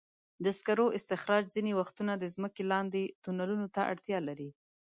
[0.43, 4.49] د سکرو استخراج ځینې وختونه د ځمکې لاندې تونلونو ته اړتیا لري.